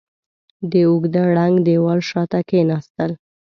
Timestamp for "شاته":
2.09-2.39